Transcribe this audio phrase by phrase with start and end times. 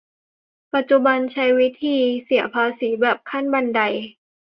[0.73, 3.81] ปัจจุบันใช้วิธีเสียภาษีแบบขั้นบันได